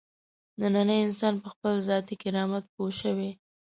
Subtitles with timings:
[0.61, 3.31] نننی انسان په خپل ذاتي کرامت پوه شوی.